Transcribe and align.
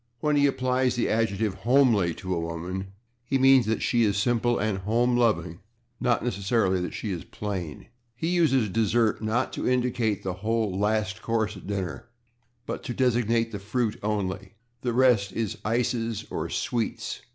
When 0.19 0.35
he 0.35 0.47
applies 0.47 0.95
the 0.95 1.09
adjective 1.09 1.59
/homely/ 1.61 2.17
to 2.17 2.33
a 2.33 2.39
woman 2.39 2.87
he 3.23 3.37
means 3.37 3.67
that 3.67 3.83
she 3.83 4.01
is 4.03 4.17
simple 4.17 4.57
and 4.57 4.79
home 4.79 5.15
loving, 5.15 5.59
not 5.99 6.23
necessarily 6.23 6.81
that 6.81 6.95
she 6.95 7.11
is 7.11 7.23
plain. 7.23 7.85
He 8.15 8.29
uses 8.29 8.67
/dessert/, 8.67 9.21
not 9.21 9.53
to 9.53 9.69
indicate 9.69 10.23
the 10.23 10.33
whole 10.41 10.75
last 10.75 11.21
course 11.21 11.55
at 11.55 11.67
dinner, 11.67 12.09
but 12.65 12.81
to 12.85 12.95
designate 12.95 13.51
the 13.51 13.59
fruit 13.59 13.99
only; 14.01 14.55
the 14.81 14.91
rest 14.91 15.33
is 15.33 15.57
/ices/ 15.57 16.25
or 16.31 16.47
/sweets 16.47 17.19